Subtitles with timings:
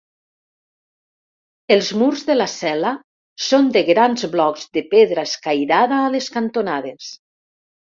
[1.75, 2.95] Els murs de la cel·la
[3.51, 7.17] són de grans blocs de pedra escairada a les cantonades.